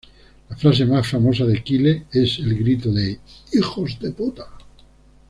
La 0.49 0.55
frase 0.55 0.83
más 0.87 1.05
famosa 1.07 1.45
de 1.45 1.61
Kyle 1.61 2.05
es 2.11 2.39
el 2.39 2.57
grito 2.57 2.89
"¡Hijos 3.53 3.99
de 3.99 4.09
puta! 4.09 4.47